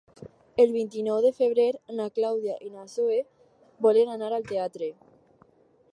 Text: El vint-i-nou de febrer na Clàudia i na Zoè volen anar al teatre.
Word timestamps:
El 0.61 0.71
vint-i-nou 0.75 1.19
de 1.25 1.31
febrer 1.41 1.67
na 1.99 2.07
Clàudia 2.17 2.57
i 2.69 2.73
na 2.79 2.87
Zoè 2.97 3.21
volen 3.87 4.13
anar 4.15 4.35
al 4.39 4.51
teatre. 4.55 4.91